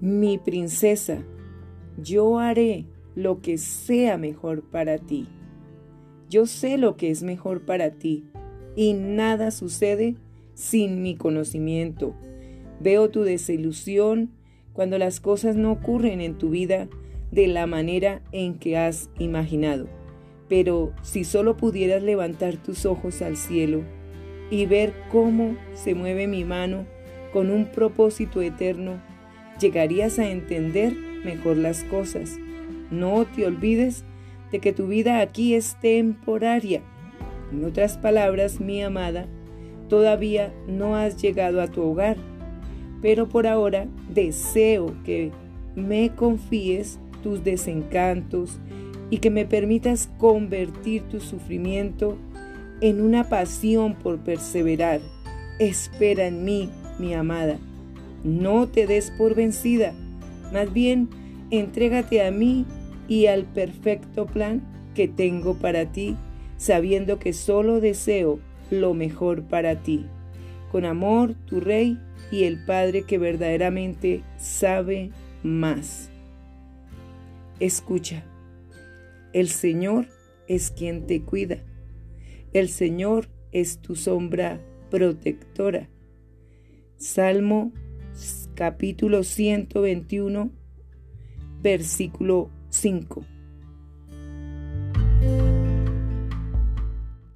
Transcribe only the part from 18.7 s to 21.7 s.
has imaginado. Pero si solo